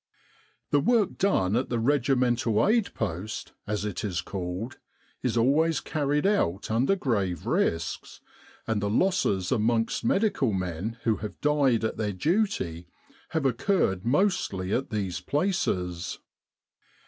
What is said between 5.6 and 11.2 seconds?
carried out under grave risks, and the losses amongst medical men who